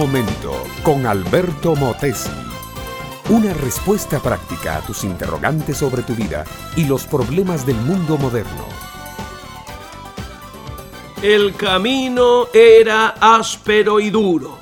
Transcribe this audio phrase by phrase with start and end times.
[0.00, 2.30] momento con Alberto Motesi.
[3.28, 8.64] Una respuesta práctica a tus interrogantes sobre tu vida y los problemas del mundo moderno.
[11.22, 14.58] El camino era áspero y duro.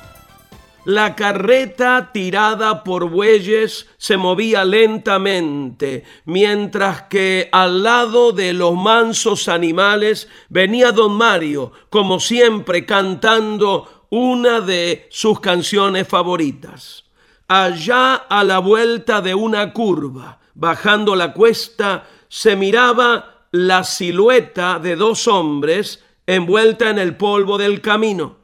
[0.83, 9.47] La carreta tirada por bueyes se movía lentamente, mientras que al lado de los mansos
[9.47, 17.05] animales venía don Mario, como siempre, cantando una de sus canciones favoritas.
[17.47, 24.95] Allá a la vuelta de una curva, bajando la cuesta, se miraba la silueta de
[24.95, 28.37] dos hombres envuelta en el polvo del camino.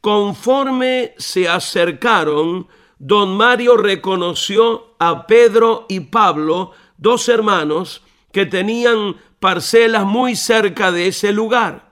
[0.00, 2.68] Conforme se acercaron,
[2.98, 11.08] don Mario reconoció a Pedro y Pablo, dos hermanos que tenían parcelas muy cerca de
[11.08, 11.91] ese lugar.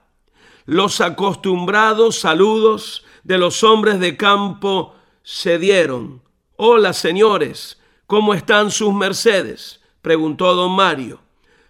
[0.67, 6.23] Los acostumbrados saludos de los hombres de campo se dieron.
[6.57, 9.81] Hola, señores, ¿cómo están sus mercedes?
[10.03, 11.21] preguntó don Mario.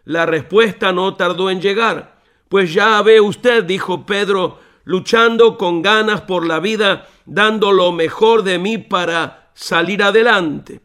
[0.05, 2.21] La respuesta no tardó en llegar.
[2.49, 8.43] Pues ya ve usted, dijo Pedro, luchando con ganas por la vida, dando lo mejor
[8.43, 10.81] de mí para salir adelante.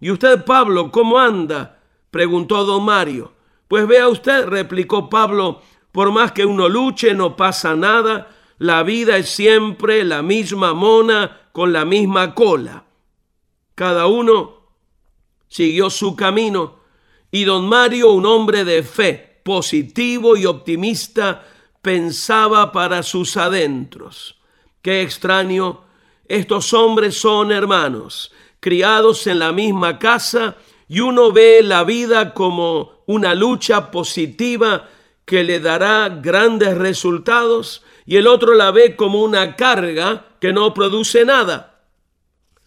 [0.00, 1.78] ¿Y usted, Pablo, cómo anda?
[2.10, 3.32] preguntó don Mario.
[3.68, 5.60] Pues vea usted, replicó Pablo,
[5.92, 11.48] por más que uno luche no pasa nada, la vida es siempre la misma mona
[11.52, 12.84] con la misma cola.
[13.74, 14.68] Cada uno
[15.48, 16.80] siguió su camino
[17.30, 21.44] y don Mario, un hombre de fe, positivo y optimista,
[21.80, 24.36] pensaba para sus adentros.
[24.82, 25.82] Qué extraño,
[26.26, 30.56] estos hombres son hermanos, criados en la misma casa,
[30.88, 34.88] y uno ve la vida como una lucha positiva
[35.30, 40.74] que le dará grandes resultados, y el otro la ve como una carga que no
[40.74, 41.84] produce nada.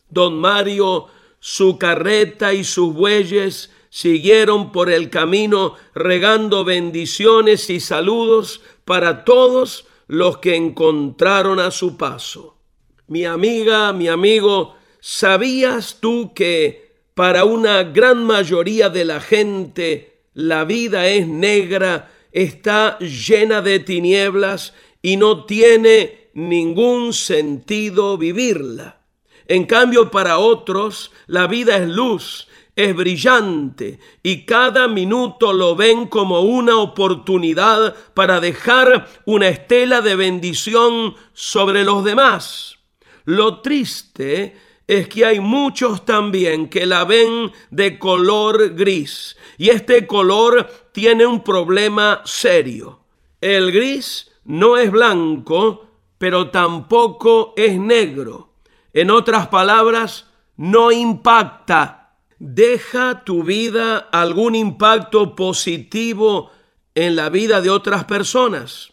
[0.10, 1.08] Don Mario,
[1.42, 9.86] su carreta y sus bueyes siguieron por el camino regando bendiciones y saludos para todos
[10.08, 12.56] los que encontraron a su paso.
[13.08, 20.64] Mi amiga, mi amigo, ¿sabías tú que para una gran mayoría de la gente la
[20.64, 29.00] vida es negra, está llena de tinieblas y no tiene ningún sentido vivirla?
[29.48, 36.08] En cambio, para otros la vida es luz, es brillante y cada minuto lo ven
[36.08, 42.78] como una oportunidad para dejar una estela de bendición sobre los demás.
[43.26, 44.52] Lo triste es
[44.86, 51.44] que hay muchos también que la ven de color gris y este color tiene un
[51.44, 53.00] problema serio.
[53.40, 58.54] El gris no es blanco, pero tampoco es negro.
[58.94, 62.04] En otras palabras, no impacta
[62.46, 66.52] ¿Deja tu vida algún impacto positivo
[66.94, 68.92] en la vida de otras personas?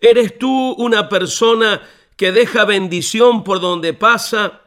[0.00, 1.82] ¿Eres tú una persona
[2.16, 4.62] que deja bendición por donde pasa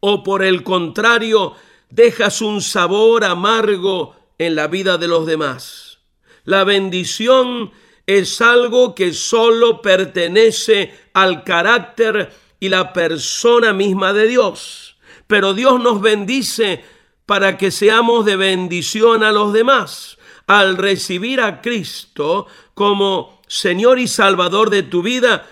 [0.00, 1.54] o por el contrario
[1.90, 5.98] dejas un sabor amargo en la vida de los demás?
[6.44, 7.72] La bendición
[8.06, 14.96] es algo que solo pertenece al carácter y la persona misma de Dios.
[15.26, 16.82] Pero Dios nos bendice
[17.26, 20.16] para que seamos de bendición a los demás.
[20.46, 25.46] Al recibir a Cristo como Señor y Salvador de tu vida,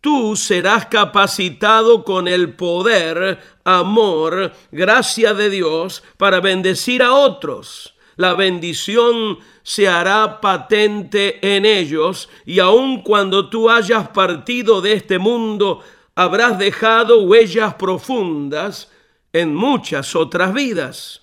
[0.00, 7.94] tú serás capacitado con el poder, amor, gracia de Dios para bendecir a otros.
[8.16, 15.18] La bendición se hará patente en ellos y aun cuando tú hayas partido de este
[15.18, 15.82] mundo,
[16.14, 18.90] habrás dejado huellas profundas
[19.32, 21.22] en muchas otras vidas.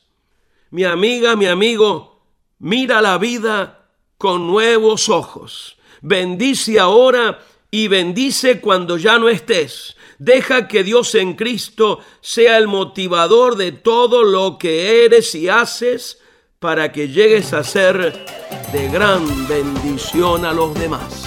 [0.70, 2.22] Mi amiga, mi amigo,
[2.60, 5.78] mira la vida con nuevos ojos.
[6.02, 7.40] Bendice ahora
[7.78, 9.96] y bendice cuando ya no estés.
[10.18, 16.18] Deja que Dios en Cristo sea el motivador de todo lo que eres y haces
[16.58, 18.26] para que llegues a ser
[18.74, 21.24] de gran bendición a los demás.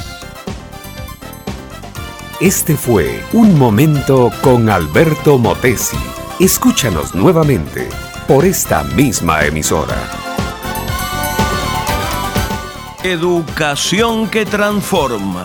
[2.40, 5.98] Este fue Un Momento con Alberto Motesi.
[6.40, 7.88] Escúchanos nuevamente
[8.26, 9.96] por esta misma emisora.
[13.04, 15.44] Educación que transforma.